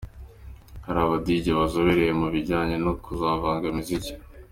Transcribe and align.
Hari 0.85 0.99
aba 1.05 1.15
Dj 1.25 1.45
bazobereye 1.59 2.11
mu 2.21 2.27
bijyanye 2.33 2.75
no 2.85 2.91
kuvangavanga 3.03 3.65
imiziki. 3.71 4.11